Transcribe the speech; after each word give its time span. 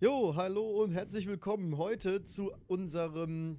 Jo, 0.00 0.34
hallo 0.36 0.82
und 0.82 0.92
herzlich 0.92 1.26
willkommen 1.26 1.78
heute 1.78 2.22
zu 2.24 2.52
unserem 2.66 3.58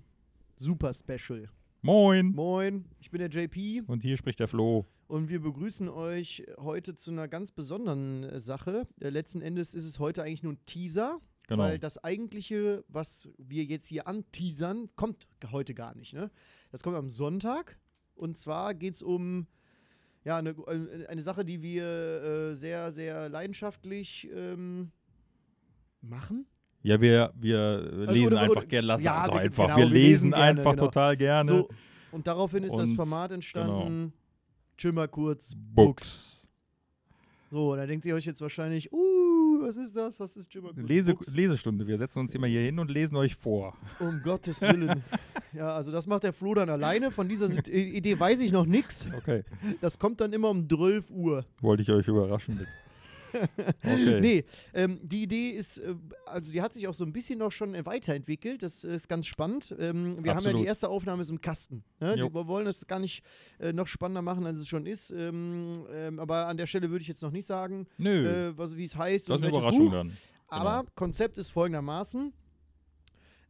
Super 0.56 0.94
Special. 0.94 1.50
Moin. 1.82 2.28
Moin, 2.32 2.86
ich 3.00 3.10
bin 3.10 3.20
der 3.20 3.30
JP 3.30 3.84
Und 3.88 4.04
hier 4.04 4.18
spricht 4.18 4.40
der 4.40 4.48
Flo. 4.48 4.86
und 5.08 5.30
wir 5.30 5.42
begrüßen 5.42 5.90
euch 5.90 6.46
heute 6.60 6.96
zu 6.96 7.12
einer 7.12 7.28
ganz 7.28 7.52
besonderen 7.52 8.24
äh, 8.24 8.40
Sache. 8.40 8.84
Äh, 9.00 9.10
letzten 9.10 9.42
Endes 9.42 9.74
ist 9.74 9.86
es 9.86 10.00
heute 10.00 10.24
eigentlich 10.24 10.44
nur 10.44 10.54
ein 10.54 10.66
Teaser, 10.66 11.20
Genau. 11.48 11.64
weil 11.64 11.80
das 11.80 11.98
eigentliche, 12.04 12.84
was 12.90 13.30
wir 13.38 13.64
jetzt 13.64 13.88
hier 13.88 14.06
anteasern, 14.08 14.90
kommt 14.96 15.28
heute 15.52 15.74
gar 15.74 15.96
nicht. 15.96 16.14
Ne? 16.14 16.30
Das 16.72 16.84
kommt 16.84 16.98
am 16.98 17.10
Sonntag 17.10 17.80
und 18.16 18.38
zwar 18.38 18.74
geht 18.76 18.96
es 18.96 19.02
um 19.02 19.48
ja, 20.26 20.38
eine, 20.38 20.50
äh, 20.50 21.06
eine 21.08 21.22
Sache, 21.22 21.46
die 21.46 21.62
wir 21.62 21.84
äh, 22.52 22.56
sehr, 22.56 22.92
sehr 22.92 23.30
leidenschaftlich 23.30 24.28
ähm, 24.34 24.92
machen. 26.02 26.46
Ja, 26.84 27.02
wir, 27.02 27.34
wir 27.36 28.08
lesen 28.08 28.28
oder- 28.34 28.42
einfach 28.42 28.68
gerne. 28.68 28.88
Lass 28.88 29.04
Ja, 29.04 29.20
das 29.20 29.28
wir- 29.36 29.42
einfach. 29.42 29.66
genau, 29.68 29.78
wir 29.78 29.86
lesen 29.86 29.94
lesen 29.94 30.30
gerne, 30.32 30.44
einfach 30.46 30.72
genau. 30.72 30.86
total 30.86 31.18
gerne. 31.18 31.50
So, 31.50 31.70
und 32.12 32.28
daraufhin 32.28 32.64
ist 32.64 32.78
das 32.78 32.90
Und, 32.90 32.96
Format 32.96 33.32
entstanden. 33.32 34.14
Chill 34.78 34.92
mal 34.92 35.08
kurz. 35.08 35.54
Books. 35.56 36.50
So, 37.50 37.76
da 37.76 37.86
denkt 37.86 38.06
ihr 38.06 38.14
euch 38.14 38.26
jetzt 38.26 38.42
wahrscheinlich, 38.42 38.92
uh, 38.92 39.62
was 39.62 39.78
ist 39.78 39.96
das? 39.96 40.20
Was 40.20 40.36
ist 40.36 40.54
mal 40.56 40.74
kurz? 40.74 40.88
Lese, 40.88 41.14
Books? 41.14 41.34
Lesestunde. 41.34 41.88
Wir 41.88 41.98
setzen 41.98 42.20
uns 42.20 42.36
immer 42.36 42.48
hier 42.48 42.62
hin 42.62 42.78
und 42.78 42.92
lesen 42.92 43.16
euch 43.16 43.36
vor. 43.36 43.76
Um 44.00 44.22
Gottes 44.22 44.62
Willen. 44.62 45.04
ja, 45.54 45.74
also 45.74 45.92
das 45.92 46.08
macht 46.08 46.24
der 46.24 46.34
Flo 46.34 46.54
dann 46.54 46.70
alleine. 46.70 47.10
Von 47.10 47.30
dieser 47.30 47.50
Idee 47.70 48.20
weiß 48.20 48.42
ich 48.42 48.52
noch 48.52 48.66
nichts. 48.66 49.08
Okay. 49.18 49.44
Das 49.82 49.98
kommt 49.98 50.20
dann 50.20 50.34
immer 50.34 50.50
um 50.50 50.68
12 50.68 51.10
Uhr. 51.10 51.46
Wollte 51.62 51.84
ich 51.84 51.90
euch 51.90 52.08
überraschen 52.08 52.58
mit. 52.58 52.68
Okay. 53.84 54.20
Nee, 54.22 54.46
ähm, 54.74 55.00
die 55.02 55.24
Idee 55.24 55.50
ist, 55.52 55.80
äh, 55.80 55.96
also 56.26 56.52
die 56.52 56.62
hat 56.62 56.74
sich 56.74 56.88
auch 56.88 56.94
so 56.94 57.06
ein 57.06 57.14
bisschen 57.14 57.40
noch 57.40 57.52
schon 57.52 57.74
äh, 57.76 57.86
weiterentwickelt. 57.86 58.64
Das 58.64 58.84
ist 58.84 59.08
ganz 59.08 59.28
spannend. 59.28 59.76
Ähm, 59.80 60.24
wir 60.24 60.32
haben 60.32 60.44
ja 60.44 60.50
Absolut. 60.50 60.62
die 60.62 60.66
erste 60.66 60.90
Aufnahme 60.90 61.22
ist 61.22 61.30
im 61.30 61.42
Kasten. 61.42 61.84
Ne? 62.00 62.16
Wir 62.16 62.48
wollen 62.48 62.68
es 62.68 62.86
gar 62.88 63.00
nicht 63.00 63.24
äh, 63.60 63.74
noch 63.74 63.88
spannender 63.88 64.22
machen, 64.22 64.46
als 64.46 64.60
es 64.60 64.68
schon 64.68 64.86
ist. 64.86 65.12
Ähm, 65.12 65.86
ähm, 65.94 66.20
aber 66.20 66.48
an 66.48 66.58
der 66.58 66.66
Stelle 66.68 66.90
würde 66.90 67.02
ich 67.02 67.08
jetzt 67.08 67.22
noch 67.22 67.32
nicht 67.32 67.46
sagen, 67.46 67.88
Nö. 67.98 68.28
äh, 68.28 68.78
wie 68.78 68.84
es 68.84 68.96
heißt 68.96 69.30
das 69.30 69.38
und 69.38 69.44
ist 69.44 69.48
eine 69.50 69.58
Überraschung 69.58 69.86
Buch. 69.86 69.94
dann. 69.94 70.18
Aber 70.50 70.86
Konzept 70.96 71.38
ist 71.38 71.50
folgendermaßen. 71.50 72.34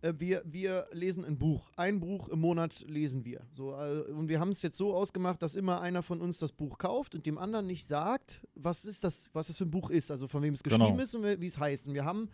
Äh, 0.01 0.13
Wir, 0.17 0.43
wir 0.45 0.87
lesen 0.91 1.25
ein 1.25 1.37
Buch. 1.37 1.69
Ein 1.75 1.99
Buch 1.99 2.27
im 2.29 2.39
Monat 2.39 2.85
lesen 2.87 3.25
wir. 3.25 3.41
So, 3.51 3.73
äh, 3.73 4.01
und 4.11 4.27
wir 4.29 4.39
haben 4.39 4.49
es 4.49 4.61
jetzt 4.61 4.77
so 4.77 4.93
ausgemacht, 4.93 5.41
dass 5.41 5.55
immer 5.55 5.81
einer 5.81 6.03
von 6.03 6.21
uns 6.21 6.37
das 6.37 6.51
Buch 6.51 6.77
kauft 6.77 7.15
und 7.15 7.25
dem 7.25 7.37
anderen 7.37 7.65
nicht 7.67 7.87
sagt, 7.87 8.41
was 8.55 8.85
ist 8.85 9.03
das, 9.03 9.29
was 9.33 9.49
es 9.49 9.57
für 9.57 9.65
ein 9.65 9.71
Buch 9.71 9.89
ist, 9.89 10.11
also 10.11 10.27
von 10.27 10.41
wem 10.43 10.53
es 10.53 10.63
Genau. 10.63 10.77
geschrieben 10.77 10.99
ist 10.99 11.15
und 11.15 11.41
wie 11.41 11.45
es 11.45 11.57
heißt. 11.57 11.87
Und 11.87 11.93
wir 11.93 12.05
haben 12.05 12.29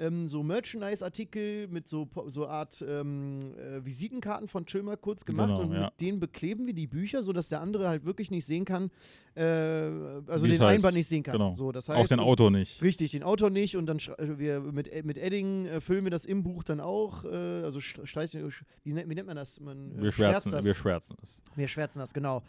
ähm, 0.00 0.26
so 0.26 0.42
Merchandise-Artikel 0.42 1.68
mit 1.68 1.86
so, 1.86 2.08
so 2.26 2.48
Art 2.48 2.82
ähm, 2.88 3.38
äh, 3.56 3.84
Visitenkarten 3.84 4.48
von 4.48 4.64
Chill 4.66 4.82
mal 4.82 4.96
kurz 4.96 5.24
gemacht 5.24 5.48
Genau, 5.50 5.60
und 5.62 5.72
ja. 5.74 5.84
mit 5.84 6.00
denen 6.00 6.18
bekleben 6.20 6.66
wir 6.66 6.74
die 6.74 6.86
Bücher, 6.86 7.22
sodass 7.22 7.48
der 7.48 7.60
andere 7.60 7.86
halt 7.88 8.04
wirklich 8.04 8.30
nicht 8.30 8.44
sehen 8.46 8.64
kann, 8.64 8.90
äh, 9.36 9.42
also 9.42 10.24
Wie 10.26 10.32
es 10.34 10.42
den 10.42 10.50
heißt. 10.50 10.62
Einband 10.62 10.94
nicht 10.94 11.06
sehen 11.06 11.22
kann. 11.22 11.32
Genau. 11.34 11.54
So, 11.54 11.70
das 11.70 11.88
Auch 11.90 11.94
heißt, 11.96 12.10
den 12.10 12.18
Autor 12.20 12.50
nicht. 12.50 12.82
Richtig, 12.82 13.10
den 13.12 13.22
Autor 13.22 13.50
nicht 13.50 13.76
und 13.76 13.86
dann 13.86 13.98
also 14.18 14.38
wir 14.38 14.60
mit, 14.60 15.04
mit 15.04 15.18
Edding 15.18 15.66
äh, 15.66 15.80
füllen 15.80 16.04
wir 16.04 16.10
das 16.10 16.24
im 16.24 16.42
Buch 16.42 16.64
dann 16.64 16.80
auch. 16.80 17.24
Äh, 17.24 17.28
also 17.28 17.78
st- 17.78 18.06
streichen, 18.06 18.50
wie, 18.82 18.92
nennt, 18.92 19.08
wie 19.10 19.14
nennt 19.14 19.26
man 19.26 19.36
das? 19.36 19.60
Man, 19.60 19.92
äh, 19.98 20.02
Wir 20.02 20.12
schwärzen, 20.12 20.50
das. 20.52 20.64
wir 20.64 20.74
schwärzen 20.74 21.16
es. 21.22 21.42
wir 21.54 21.68
schwärzen 21.68 21.98
das, 22.00 22.14
genau. 22.14 22.42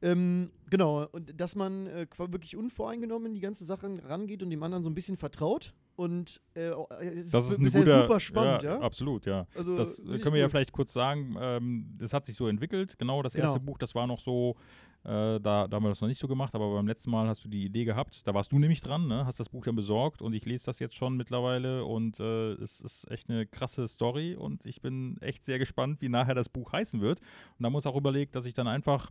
Ähm, 0.00 0.50
genau, 0.70 1.06
und 1.10 1.38
dass 1.40 1.56
man 1.56 1.86
äh, 1.88 2.06
wirklich 2.16 2.56
unvoreingenommen 2.56 3.26
in 3.28 3.34
die 3.34 3.40
ganze 3.40 3.64
Sache 3.64 3.90
rangeht 4.06 4.42
und 4.42 4.50
dem 4.50 4.62
anderen 4.62 4.84
so 4.84 4.90
ein 4.90 4.94
bisschen 4.94 5.16
vertraut. 5.16 5.74
Und 5.98 6.40
äh, 6.54 6.70
es 7.00 7.24
ist, 7.26 7.34
Das 7.34 7.50
ist 7.50 7.58
bisher 7.60 7.80
guter, 7.80 8.02
super 8.02 8.20
spannend, 8.20 8.62
ja. 8.62 8.78
Absolut, 8.78 9.26
ja. 9.26 9.48
Also, 9.56 9.76
Das 9.76 9.96
können 9.96 10.32
wir 10.32 10.40
ja 10.40 10.48
vielleicht 10.48 10.70
kurz 10.70 10.92
sagen. 10.92 11.34
Ähm, 11.40 11.92
das 11.98 12.12
hat 12.12 12.24
sich 12.24 12.36
so 12.36 12.46
entwickelt. 12.46 12.96
Genau, 13.00 13.20
das 13.20 13.32
Genau. 13.32 13.46
erste 13.46 13.58
Buch, 13.58 13.78
das 13.78 13.96
war 13.96 14.06
noch 14.06 14.20
so, 14.20 14.54
äh, 15.02 15.08
da, 15.40 15.66
da 15.66 15.70
haben 15.72 15.82
wir 15.82 15.88
das 15.88 16.00
noch 16.00 16.06
nicht 16.06 16.20
so 16.20 16.28
gemacht, 16.28 16.54
aber 16.54 16.72
beim 16.72 16.86
letzten 16.86 17.10
Mal 17.10 17.26
hast 17.26 17.44
du 17.44 17.48
die 17.48 17.64
Idee 17.64 17.84
gehabt. 17.84 18.24
Da 18.28 18.32
warst 18.32 18.52
du 18.52 18.60
nämlich 18.60 18.80
dran, 18.80 19.08
ne? 19.08 19.26
hast 19.26 19.40
das 19.40 19.48
Buch 19.48 19.64
dann 19.64 19.74
besorgt 19.74 20.22
und 20.22 20.34
ich 20.34 20.46
lese 20.46 20.66
das 20.66 20.78
jetzt 20.78 20.94
schon 20.94 21.16
mittlerweile 21.16 21.84
und 21.84 22.20
äh, 22.20 22.52
es 22.52 22.80
ist 22.80 23.10
echt 23.10 23.28
eine 23.28 23.44
krasse 23.46 23.88
Story 23.88 24.36
und 24.36 24.66
ich 24.66 24.80
bin 24.80 25.16
echt 25.20 25.44
sehr 25.44 25.58
gespannt, 25.58 26.00
wie 26.00 26.08
nachher 26.08 26.36
das 26.36 26.48
Buch 26.48 26.70
heißen 26.72 27.00
wird. 27.00 27.18
Und 27.58 27.64
da 27.64 27.70
uns 27.70 27.86
auch 27.86 27.96
überlegt, 27.96 28.36
dass 28.36 28.46
ich 28.46 28.54
dann 28.54 28.68
einfach, 28.68 29.10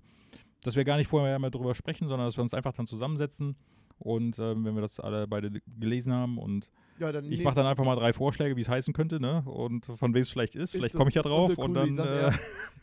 dass 0.63 0.77
wir 0.77 0.85
gar 0.85 0.95
nicht 0.95 1.09
vorher 1.09 1.37
mehr 1.37 1.51
drüber 1.51 1.75
sprechen, 1.75 2.07
sondern 2.07 2.27
dass 2.29 2.37
wir 2.37 2.43
uns 2.43 2.53
einfach 2.53 2.71
dann 2.71 2.87
zusammensetzen. 2.87 3.57
Und 3.99 4.37
ähm, 4.39 4.63
wenn 4.65 4.75
wir 4.75 4.81
das 4.81 4.99
alle 4.99 5.27
beide 5.27 5.51
gelesen 5.79 6.13
haben 6.13 6.37
und 6.37 6.69
Ja, 6.99 7.09
ich 7.21 7.43
mache 7.43 7.55
dann 7.55 7.65
einfach 7.65 7.83
mal 7.85 7.95
drei 7.95 8.13
Vorschläge, 8.13 8.55
wie 8.55 8.61
es 8.61 8.69
heißen 8.69 8.93
könnte, 8.93 9.19
ne? 9.19 9.43
Und 9.45 9.85
von 9.85 10.13
wem 10.13 10.21
es 10.21 10.29
vielleicht 10.29 10.55
ist. 10.55 10.71
Vielleicht 10.71 10.95
komme 10.95 11.09
ich 11.09 11.15
ja 11.15 11.21
drauf 11.23 11.57
und 11.57 11.73
dann. 11.73 11.95
Sache, 11.95 12.27
Äh, 12.27 12.31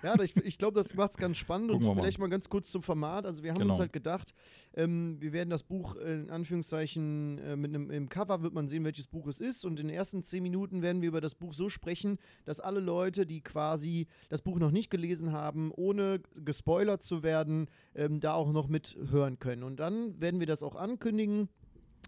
Ja, 0.06 0.14
ich, 0.20 0.36
ich 0.36 0.58
glaube, 0.58 0.74
das 0.74 0.94
macht 0.94 1.12
es 1.12 1.16
ganz 1.16 1.36
spannend 1.38 1.70
und 1.70 1.78
Gucken 1.80 1.96
mal. 1.96 2.02
vielleicht 2.02 2.18
mal 2.18 2.28
ganz 2.28 2.48
kurz 2.48 2.70
zum 2.70 2.82
Format. 2.82 3.26
Also 3.26 3.42
wir 3.42 3.50
haben 3.52 3.56
uns 3.62 3.64
Genau. 3.70 3.78
halt 3.78 3.92
gedacht, 3.92 4.34
ähm, 4.74 5.16
wir 5.20 5.32
werden 5.32 5.50
das 5.50 5.62
Buch 5.62 5.96
in 5.96 6.30
Anführungszeichen 6.30 7.38
äh, 7.38 7.56
mit 7.56 7.74
einem 7.74 8.08
Cover 8.08 8.42
wird 8.42 8.54
man 8.54 8.68
sehen, 8.68 8.84
welches 8.84 9.06
Buch 9.06 9.26
es 9.28 9.40
ist 9.40 9.64
und 9.64 9.78
in 9.80 9.86
den 9.88 9.94
ersten 9.96 10.22
zehn 10.22 10.42
Minuten 10.42 10.82
werden 10.82 11.00
wir 11.00 11.08
über 11.08 11.20
das 11.20 11.34
Buch 11.34 11.52
so 11.52 11.68
sprechen, 11.68 12.18
dass 12.44 12.60
alle 12.60 12.80
Leute, 12.80 13.24
die 13.26 13.40
quasi 13.40 14.06
das 14.28 14.42
Buch 14.42 14.58
noch 14.58 14.70
nicht 14.72 14.90
gelesen 14.90 15.32
haben, 15.32 15.70
ohne 15.74 16.20
gespoilert 16.44 17.02
zu 17.02 17.22
werden, 17.22 17.68
ähm, 17.94 18.20
da 18.20 18.34
auch 18.34 18.50
noch 18.52 18.68
mithören 18.68 19.38
können. 19.38 19.62
Und 19.62 19.76
dann 19.80 20.20
werden 20.20 20.40
wir 20.40 20.46
das 20.46 20.62
auch 20.62 20.74
ankündigen 20.76 21.03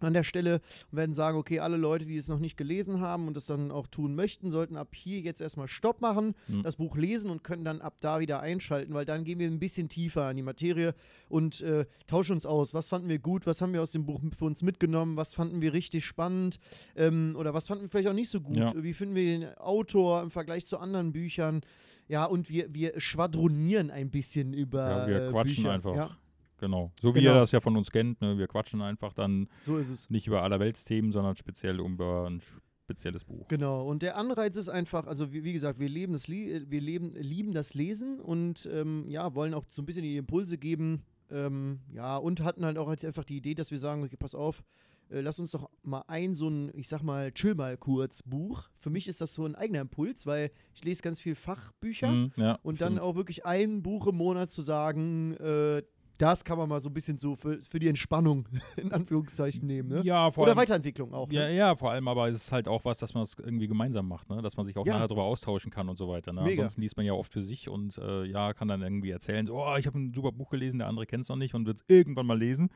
an 0.01 0.13
der 0.13 0.25
Stelle 0.25 0.61
und 0.93 0.99
werden 0.99 1.15
sagen, 1.15 1.39
okay, 1.39 1.61
alle 1.61 1.79
Leute, 1.79 2.05
die 2.05 2.19
es 2.19 2.29
noch 2.29 2.39
nicht 2.39 2.59
gelesen 2.59 3.01
haben 3.01 3.29
und 3.29 3.37
es 3.39 3.47
dann 3.47 3.71
auch 3.71 3.87
tun 3.87 4.15
möchten, 4.15 4.51
sollten 4.51 4.77
ab 4.77 4.89
hier 4.95 5.21
jetzt 5.21 5.41
erstmal 5.41 5.69
Stopp 5.69 6.03
machen, 6.03 6.35
Hm. 6.49 6.63
das 6.63 6.77
Buch 6.77 6.99
lesen 6.99 7.31
und 7.31 7.43
können 7.43 7.65
dann 7.65 7.81
ab 7.81 7.95
da 8.03 8.21
wieder 8.21 8.41
einschalten, 8.41 8.93
weil 8.93 9.07
dann 9.07 9.25
gehen 9.25 9.39
wir 9.39 9.47
ein 9.47 9.59
bisschen 9.59 9.89
tiefer 9.89 10.31
in 10.31 10.37
die 10.37 10.43
Materie 10.43 10.95
und 11.31 11.63
äh, 11.63 11.87
tauschen 12.07 12.33
uns 12.33 12.45
aus. 12.45 12.75
Was 12.75 12.89
fanden 12.89 13.09
wir 13.09 13.19
gut, 13.19 13.47
was 13.47 13.63
haben 13.63 13.73
wir 13.73 13.81
aus 13.81 13.91
dem 13.93 14.05
Buch 14.05 14.21
für 14.39 14.45
uns 14.45 14.63
mitgenommen, 14.63 15.17
was 15.17 15.33
fanden 15.33 15.63
wir 15.63 15.73
richtig 15.73 16.05
spannend 16.05 16.59
ähm, 16.95 17.35
oder 17.39 17.55
was 17.55 17.67
fanden 17.67 17.85
wir 17.85 17.89
vielleicht 17.89 18.09
auch 18.09 18.13
nicht 18.13 18.29
so 18.29 18.43
gut. 18.43 18.59
Ja. 18.59 18.73
Wie 18.77 18.93
finden 18.93 19.15
wir 19.15 19.25
den 19.25 19.55
Autor 19.57 20.21
im 20.23 20.31
Vergleich 20.31 20.67
zu 20.67 20.77
anderen 20.77 21.13
Büchern? 21.13 21.63
Ja, 22.07 22.27
und 22.27 22.51
wir, 22.51 22.73
wir 22.75 23.01
schwadronieren 23.01 23.91
ein 23.91 24.11
bisschen 24.11 24.53
über 24.53 24.91
Ja, 24.91 25.07
wir 25.09 25.23
äh, 25.29 25.31
quatschen 25.31 25.57
Bücher. 25.63 25.73
einfach. 25.73 25.97
Ja, 25.97 26.11
genau. 26.59 26.93
So 27.01 27.15
wie 27.15 27.21
Genau. 27.21 27.35
ihr 27.35 27.41
das 27.41 27.53
ja 27.53 27.61
von 27.61 27.77
uns 27.77 27.91
kennt, 27.91 28.21
ne? 28.21 28.39
Wir 28.39 28.47
quatschen 28.49 28.81
einfach 28.83 29.13
dann 29.13 29.49
so 29.61 29.77
ist 29.79 29.91
es. 29.91 30.11
nicht 30.11 30.27
über 30.27 30.43
Allerweltsthemen, 30.43 31.13
sondern 31.13 31.37
speziell 31.37 31.81
über 31.81 32.27
ein 32.29 32.41
spezielles 32.85 33.25
Buch. 33.25 33.49
Genau, 33.49 33.85
und 33.87 34.03
der 34.03 34.17
Anreiz 34.17 34.57
ist 34.57 34.69
einfach, 34.69 35.07
also 35.09 35.33
wie, 35.33 35.43
wie 35.43 35.53
gesagt, 35.53 35.81
wir, 35.81 35.89
leben 35.89 36.13
das 36.13 36.29
wir 36.29 36.81
leben, 36.81 37.15
lieben 37.17 37.53
das 37.53 37.75
Lesen 37.75 38.21
und 38.21 38.69
ähm, 38.73 39.07
ja, 39.09 39.35
wollen 39.35 39.55
auch 39.55 39.65
so 39.71 39.83
ein 39.83 39.87
bisschen 39.87 40.03
die 40.05 40.17
Impulse 40.17 40.57
geben. 40.57 41.03
Ähm, 41.29 41.81
ja, 41.93 42.17
und 42.17 42.41
hatten 42.45 42.65
halt 42.65 42.79
auch 42.79 42.87
halt 42.87 43.05
einfach 43.05 43.25
die 43.25 43.37
Idee, 43.39 43.55
dass 43.57 43.73
wir 43.73 43.79
sagen, 43.79 44.05
okay, 44.05 44.17
pass 44.17 44.37
auf, 44.37 44.63
äh, 45.11 45.21
lass 45.21 45.41
uns 45.41 45.51
doch 45.51 45.69
mal 45.83 46.05
ein, 46.07 46.35
so 46.35 46.49
ein, 46.49 46.71
ich 46.77 46.87
sag 46.87 47.03
mal, 47.03 47.33
chill 47.33 47.57
mal 47.57 47.77
kurz 47.77 48.23
Buch. 48.23 48.69
Für 48.79 48.91
mich 48.91 49.09
ist 49.09 49.21
das 49.21 49.35
so 49.35 49.45
ein 49.45 49.57
eigener 49.57 49.81
Impuls, 49.81 50.25
weil 50.25 50.53
ich 50.73 50.85
lese 50.85 51.03
ganz 51.03 51.19
viel 51.19 51.35
Fachbücher 51.35 52.13
Mhm, 52.13 52.33
ja, 52.37 52.61
und 52.63 52.81
dann 52.81 52.93
stimmt. 52.93 53.03
auch 53.05 53.17
wirklich 53.17 53.45
ein 53.45 53.83
Buch 53.83 54.07
im 54.07 54.17
Monat 54.17 54.53
zu 54.53 54.63
sagen, 54.63 55.35
äh, 55.39 55.83
das 56.19 56.45
kann 56.45 56.57
man 56.59 56.69
mal 56.69 56.81
so 56.81 56.89
ein 56.89 56.95
bisschen 56.95 57.19
so 57.19 57.37
für, 57.37 57.59
für 57.69 57.79
die 57.79 57.89
Entspannung 57.89 58.47
in 58.77 58.93
Anführungszeichen 58.93 59.67
nehmen. 59.67 59.89
Ne? 59.89 60.01
Ja, 60.03 60.31
vor 60.31 60.43
Oder 60.43 60.53
allem, 60.53 60.59
Weiterentwicklung 60.59 61.13
auch. 61.15 61.31
Ja, 61.31 61.43
Ne? 61.49 61.57
ja, 61.57 61.77
vor 61.77 61.91
allem 61.91 62.09
aber 62.09 62.29
es 62.29 62.39
ist 62.45 62.53
halt 62.53 62.69
auch 62.69 62.85
was, 62.85 62.99
dass 62.99 63.15
man 63.15 63.23
es 63.23 63.35
irgendwie 63.39 63.67
gemeinsam 63.69 64.09
macht, 64.09 64.29
ne? 64.31 64.41
dass 64.43 64.57
man 64.57 64.67
sich 64.67 64.77
auch 64.77 64.87
Ja. 64.87 64.95
nachher 64.95 65.09
darüber 65.09 65.25
austauschen 65.25 65.71
kann 65.71 65.89
und 65.89 65.97
so 65.99 66.09
weiter. 66.09 66.33
Ne? 66.33 66.43
Mega. 66.43 66.63
Ansonsten 66.63 66.81
liest 66.81 66.97
man 66.97 67.07
ja 67.07 67.13
oft 67.13 67.33
für 67.33 67.43
sich 67.43 67.69
und 67.69 67.99
äh, 67.99 68.25
ja, 68.25 68.53
kann 68.55 68.69
dann 68.69 68.83
irgendwie 68.83 69.11
erzählen, 69.11 69.47
so, 69.47 69.57
oh, 69.63 69.77
ich 69.77 69.87
habe 69.87 69.99
ein 69.99 70.13
super 70.15 70.33
Buch 70.33 70.51
gelesen, 70.51 70.79
der 70.79 70.89
andere 70.89 71.07
kennt 71.07 71.23
es 71.25 71.29
noch 71.29 71.37
nicht 71.37 71.55
und 71.55 71.67
wird 71.67 71.79
es 71.79 71.85
irgendwann 71.89 72.27
mal 72.27 72.39
lesen. 72.39 72.71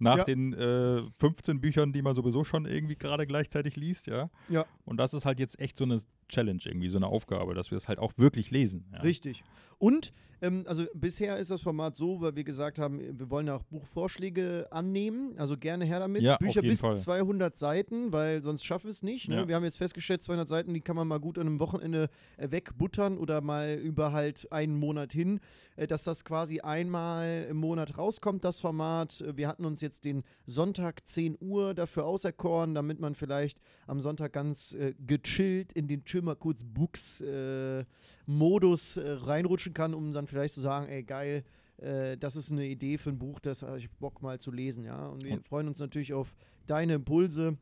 Nach 0.00 0.18
Ja. 0.18 0.24
den 0.24 0.52
äh, 0.52 1.02
15 1.18 1.60
Büchern, 1.60 1.92
die 1.92 2.02
man 2.02 2.14
sowieso 2.14 2.44
schon 2.44 2.66
irgendwie 2.66 2.94
gerade 2.96 3.26
gleichzeitig 3.26 3.74
liest, 3.74 4.06
ja. 4.06 4.30
Ja. 4.48 4.64
Und 4.84 4.96
das 4.98 5.12
ist 5.12 5.24
halt 5.26 5.40
jetzt 5.40 5.58
echt 5.58 5.76
so 5.76 5.82
eine 5.84 5.98
Challenge 6.28 6.60
irgendwie, 6.64 6.88
so 6.88 6.98
eine 6.98 7.06
Aufgabe, 7.06 7.54
dass 7.54 7.70
wir 7.70 7.78
es 7.78 7.88
halt 7.88 7.98
auch 7.98 8.12
wirklich 8.16 8.50
lesen. 8.50 8.84
Ja. 8.92 9.00
Richtig. 9.00 9.44
Und, 9.78 10.12
ähm, 10.40 10.64
also 10.66 10.84
bisher 10.94 11.36
ist 11.38 11.50
das 11.50 11.62
Format 11.62 11.96
so, 11.96 12.20
weil 12.20 12.36
wir 12.36 12.44
gesagt 12.44 12.78
haben, 12.78 13.00
wir 13.18 13.30
wollen 13.30 13.46
ja 13.46 13.56
auch 13.56 13.62
Buchvorschläge 13.64 14.68
annehmen. 14.70 15.34
Also 15.36 15.56
gerne 15.56 15.84
her 15.84 16.00
damit. 16.00 16.22
Ja, 16.22 16.36
Bücher 16.36 16.62
bis 16.62 16.80
Fall. 16.80 16.96
200 16.96 17.56
Seiten, 17.56 18.12
weil 18.12 18.42
sonst 18.42 18.64
schaffen 18.64 18.84
wir 18.84 18.90
es 18.90 19.02
nicht. 19.02 19.28
Ne? 19.28 19.36
Ja. 19.36 19.48
Wir 19.48 19.54
haben 19.56 19.64
jetzt 19.64 19.78
festgestellt, 19.78 20.22
200 20.22 20.48
Seiten, 20.48 20.74
die 20.74 20.80
kann 20.80 20.96
man 20.96 21.08
mal 21.08 21.18
gut 21.18 21.38
an 21.38 21.46
einem 21.46 21.60
Wochenende 21.60 22.08
äh, 22.36 22.50
wegbuttern 22.50 23.18
oder 23.18 23.40
mal 23.40 23.74
über 23.74 24.12
halt 24.12 24.50
einen 24.52 24.78
Monat 24.78 25.12
hin, 25.12 25.40
äh, 25.76 25.86
dass 25.86 26.04
das 26.04 26.24
quasi 26.24 26.60
einmal 26.60 27.46
im 27.50 27.56
Monat 27.56 27.98
rauskommt, 27.98 28.44
das 28.44 28.60
Format. 28.60 29.24
Wir 29.34 29.48
hatten 29.48 29.64
uns 29.64 29.80
jetzt 29.80 30.04
den 30.04 30.22
Sonntag 30.46 31.06
10 31.06 31.38
Uhr 31.40 31.74
dafür 31.74 32.06
auserkoren, 32.06 32.74
damit 32.74 33.00
man 33.00 33.14
vielleicht 33.14 33.60
am 33.86 34.00
Sonntag 34.00 34.32
ganz 34.32 34.74
äh, 34.74 34.94
gechillt 35.04 35.72
in 35.72 35.88
den 35.88 36.04
Chill 36.04 36.17
mal 36.22 36.36
kurz 36.36 36.64
Books 36.64 37.20
äh, 37.20 37.80
äh, 37.80 37.84
reinrutschen 38.26 39.74
kann, 39.74 39.94
um 39.94 40.12
dann 40.12 40.26
vielleicht 40.26 40.54
zu 40.54 40.60
sagen, 40.60 40.86
ey 40.88 41.02
geil, 41.02 41.44
äh, 41.78 42.16
das 42.16 42.36
ist 42.36 42.50
eine 42.52 42.66
Idee 42.66 42.98
für 42.98 43.10
ein 43.10 43.18
Buch, 43.18 43.40
das 43.40 43.62
habe 43.62 43.78
ich 43.78 43.90
Bock 43.90 44.20
mal 44.22 44.38
zu 44.38 44.50
lesen, 44.52 44.84
ja. 44.84 45.06
Und 45.06 45.24
wir 45.24 45.32
Und- 45.34 45.46
freuen 45.48 45.68
uns 45.68 45.78
natürlich 45.78 46.12
auf 46.14 46.34
deine 46.66 46.94
Impulse. 46.94 47.56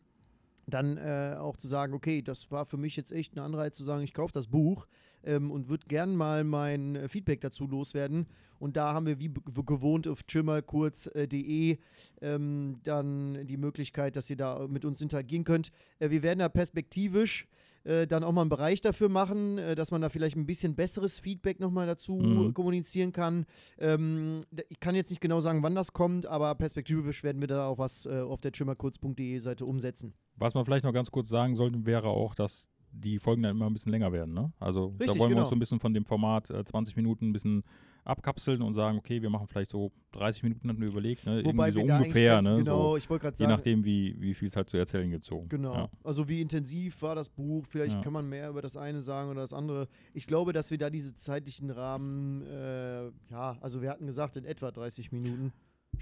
dann 0.69 0.97
äh, 0.97 1.37
auch 1.38 1.56
zu 1.56 1.69
sagen, 1.69 1.94
okay, 1.94 2.23
das 2.23 2.50
war 2.50 2.67
für 2.67 2.76
mich 2.76 2.97
jetzt 2.97 3.12
echt 3.12 3.37
ein 3.37 3.38
Anreiz 3.38 3.76
zu 3.76 3.85
sagen, 3.85 4.03
ich 4.03 4.12
kaufe 4.12 4.32
das 4.32 4.49
Buch 4.49 4.88
ähm, 5.23 5.52
und 5.52 5.69
würde 5.69 5.87
gern 5.87 6.17
mal 6.17 6.43
mein 6.43 6.97
äh, 6.97 7.09
Feedback 7.09 7.41
dazu 7.41 7.69
loswerden. 7.69 8.26
Und 8.59 8.76
da 8.76 8.93
haben 8.93 9.06
wir 9.06 9.20
wie 9.20 9.31
gewohnt 9.64 10.09
auf 10.09 10.25
chimmerkurz.de 10.26 11.79
ähm, 12.20 12.81
dann 12.82 13.47
die 13.47 13.56
Möglichkeit, 13.56 14.17
dass 14.17 14.29
ihr 14.29 14.37
da 14.37 14.67
mit 14.69 14.85
uns 14.85 15.00
interagieren 15.00 15.44
könnt. 15.44 15.70
Äh, 16.00 16.11
wir 16.11 16.25
werden 16.25 16.41
da 16.41 16.49
perspektivisch 16.49 17.47
äh, 17.87 18.06
dann 18.06 18.25
auch 18.25 18.33
mal 18.33 18.41
einen 18.43 18.50
Bereich 18.50 18.81
dafür 18.81 19.09
machen, 19.09 19.59
äh, 19.59 19.75
dass 19.75 19.91
man 19.91 20.00
da 20.03 20.09
vielleicht 20.09 20.37
ein 20.37 20.47
bisschen 20.47 20.75
besseres 20.75 21.19
Feedback 21.21 21.61
nochmal 21.61 21.87
dazu 21.87 22.17
Mhm. 22.17 22.55
kommunizieren 22.55 23.12
kann. 23.12 23.47
Ähm, 23.79 24.41
ich 24.69 24.81
kann 24.81 24.94
jetzt 24.94 25.11
nicht 25.11 25.21
genau 25.21 25.41
sagen, 25.41 25.62
wann 25.62 25.75
das 25.75 25.93
kommt, 25.93 26.27
aber 26.27 26.55
perspektivisch 26.55 27.23
werden 27.23 27.41
wir 27.41 27.49
da 27.49 27.67
auch 27.67 27.79
was 27.79 28.06
äh, 28.06 28.21
auf 28.21 28.41
der 28.41 28.53
chimmerkurz.de 28.53 29.38
Seite 29.38 29.65
umsetzen. 29.65 30.15
Was 30.37 30.55
man 30.55 30.65
vielleicht 30.65 30.85
noch 30.85 30.93
ganz 30.93 31.11
kurz 31.11 31.29
sagen 31.29 31.55
sollte, 31.56 31.87
wäre 31.87 32.09
auch, 32.09 32.35
dass 32.35 32.69
die 32.93 33.19
Folgen 33.19 33.43
dann 33.43 33.50
immer 33.53 33.67
ein 33.67 33.73
bisschen 33.73 33.93
länger 33.93 34.12
werden. 34.12 34.33
Ne? 34.35 34.53
Also 34.59 34.94
da 34.99 35.05
Richtig, 35.05 35.19
wollen 35.21 35.31
wir 35.31 35.35
genau. 35.35 35.41
uns 35.43 35.50
so 35.50 35.56
ein 35.56 35.59
bisschen 35.59 35.81
von 35.81 35.93
dem 35.94 36.05
Format 36.05 36.50
äh, 36.50 36.65
20 36.65 36.97
Minuten 36.97 37.29
ein 37.29 37.33
bisschen 37.33 37.62
abkapseln 38.06 38.62
und 38.62 38.75
sagen, 38.75 38.99
okay, 38.99 39.20
wir 39.20 39.31
machen 39.31 39.47
vielleicht 39.47 39.70
so 39.70 39.91
30 40.12 40.43
Minuten, 40.44 40.69
hatten 40.69 40.81
wir 40.81 40.88
überlegt, 40.88 41.26
ne? 41.26 41.43
Wobei 41.44 41.69
irgendwie 41.69 41.81
so 41.82 41.87
wir 41.88 41.97
ungefähr, 41.97 42.43
ne? 42.43 42.56
Genau, 42.58 42.91
so, 42.91 42.97
ich 42.97 43.11
wollte 43.11 43.23
gerade 43.25 43.37
je 43.37 43.44
sagen. 43.44 43.50
nachdem, 43.53 43.85
wie, 43.85 44.17
wie 44.20 44.35
viel 44.35 44.49
es 44.49 44.56
halt 44.56 44.70
zu 44.70 44.76
erzählen 44.76 45.11
gibt. 45.11 45.25
So. 45.25 45.44
Genau. 45.49 45.75
Ja. 45.75 45.88
Also 46.05 46.29
wie 46.29 46.41
intensiv 46.41 47.03
war 47.03 47.14
das 47.14 47.29
Buch? 47.29 47.64
Vielleicht 47.69 47.94
Ja. 47.94 48.00
kann 48.00 48.12
man 48.12 48.29
mehr 48.29 48.49
über 48.50 48.62
das 48.62 48.76
eine 48.76 49.00
sagen 49.00 49.31
oder 49.31 49.41
das 49.41 49.53
andere. 49.53 49.88
Ich 50.14 50.26
glaube, 50.26 50.53
dass 50.53 50.70
wir 50.70 50.79
da 50.79 50.91
diese 50.91 51.14
zeitlichen 51.14 51.70
Rahmen, 51.70 52.43
äh, 52.47 53.06
ja, 53.31 53.56
also 53.61 53.82
wir 53.82 53.91
hatten 53.91 54.06
gesagt 54.06 54.37
in 54.37 54.44
etwa 54.44 54.70
30 54.70 55.12
Minuten. 55.12 55.52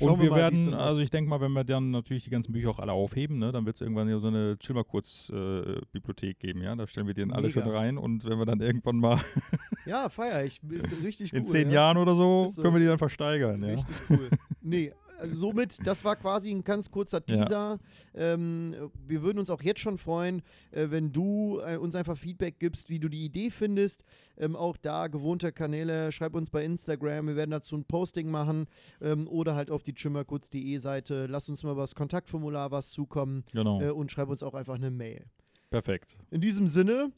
Und 0.01 0.21
wir, 0.21 0.31
mal, 0.31 0.51
wie's 0.53 0.65
werden, 0.67 0.75
also 0.75 1.01
ich 1.01 1.11
denke 1.11 1.31
mal, 1.31 1.41
wenn 1.41 1.53
wir 1.53 1.63
dann 1.63 1.93
natürlich 1.93 2.25
die 2.25 2.31
ganzen 2.31 2.53
Bücher 2.53 2.71
auch 2.71 2.81
alle 2.81 2.91
aufheben, 2.93 3.39
ne, 3.39 3.53
dann 3.53 3.65
wird 3.65 3.77
es 3.77 3.81
irgendwann 3.81 4.09
ja 4.09 4.19
so 4.19 4.27
eine 4.27 4.59
Chill 4.59 4.75
mal 4.75 4.83
kurz 4.83 5.31
äh, 5.31 5.81
Bibliothek 5.93 6.41
geben, 6.41 6.63
ja. 6.63 6.75
Da 6.75 6.87
stellen 6.89 7.07
wir 7.07 7.15
die 7.15 7.21
dann 7.21 7.31
alle 7.31 7.47
Mega. 7.47 7.63
schön 7.63 7.71
rein 7.71 7.97
und 7.99 8.25
wenn 8.25 8.39
wir 8.39 8.45
dann 8.45 8.61
irgendwann 8.61 8.97
mal 8.97 9.21
Ja, 9.87 10.09
feier 10.09 10.45
ich. 10.45 10.61
Ist 10.71 10.93
richtig 11.03 11.33
in 11.33 11.45
cool. 11.45 11.51
zehn 11.51 11.69
ja. 11.69 11.75
Jahren 11.75 11.97
oder 11.99 12.15
so, 12.15 12.49
so. 12.49 12.63
können 12.63 12.75
wir 12.75 12.81
die 12.81 12.87
dann 12.87 12.99
versteigern, 12.99 13.63
ja. 13.63 13.75
Richtig 13.75 13.97
cool. 14.11 14.31
nee, 14.63 14.93
also 15.19 15.37
somit, 15.37 15.87
das 15.87 16.05
war 16.05 16.17
quasi 16.17 16.51
ein 16.51 16.65
ganz 16.65 16.91
kurzer 16.91 17.23
Ja. 17.29 17.37
Teaser. 17.37 17.79
Ähm, 18.15 18.75
wir 19.07 19.23
würden 19.23 19.39
uns 19.39 19.49
auch 19.49 19.63
jetzt 19.63 19.81
schon 19.81 19.97
freuen, 19.97 20.43
äh, 20.73 20.87
wenn 20.91 21.13
du 21.13 21.61
äh, 21.65 21.77
uns 21.77 21.95
einfach 21.95 22.17
Feedback 22.19 22.59
gibst, 22.59 22.91
wie 22.91 22.99
du 22.99 23.09
die 23.09 23.25
Idee 23.25 23.51
findest. 23.51 24.05
Ähm, 24.37 24.57
auch 24.57 24.77
da 24.77 25.07
gewohnte 25.07 25.53
Kanäle, 25.53 26.11
schreib 26.13 26.35
uns 26.35 26.51
bei 26.51 26.65
Instagram, 26.65 27.29
wir 27.29 27.37
werden 27.37 27.53
dazu 27.53 27.77
ein 27.77 27.85
Posting 27.85 28.31
machen 28.31 28.67
ähm, 29.01 29.29
oder 29.29 29.55
halt 29.55 29.71
auf 29.71 29.83
die 29.83 29.95
chimmerkurz.de 29.95 30.77
Seite. 30.79 31.27
Lass 31.27 31.49
uns 31.49 31.63
mal 31.63 31.73
über 31.73 31.83
das 31.83 31.95
Kontaktformular 31.95 32.71
was 32.73 32.91
zukommen 32.91 33.45
Genau. 33.53 33.81
äh, 33.81 33.91
und 33.91 34.11
schreib 34.11 34.29
uns 34.29 34.43
auch 34.43 34.55
einfach 34.55 34.75
eine 34.75 34.91
Mail. 34.91 35.25
Perfekt. 35.71 36.17
In 36.31 36.41
diesem 36.41 36.69
Sinne, 36.69 37.13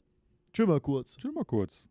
Chimmerkurz. 0.53 1.17
Chill 1.17 1.31
mal 1.31 1.45
kurz. 1.45 1.89